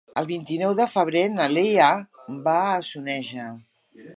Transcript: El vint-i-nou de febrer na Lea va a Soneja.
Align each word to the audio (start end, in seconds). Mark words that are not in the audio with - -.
El 0.19 0.27
vint-i-nou 0.27 0.71
de 0.79 0.87
febrer 0.93 1.21
na 1.33 1.47
Lea 1.57 1.91
va 2.49 2.57
a 2.71 2.81
Soneja. 2.89 3.47